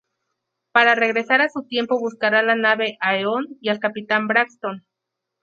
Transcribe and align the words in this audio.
Para 0.71 0.95
regresar 0.95 1.41
a 1.41 1.49
su 1.49 1.61
tiempo, 1.61 1.99
buscarán 1.99 2.47
la 2.47 2.55
nave 2.55 2.97
Aeon 3.01 3.59
y 3.61 3.69
al 3.69 3.77
capitán 3.77 4.25
Braxton. 4.27 4.83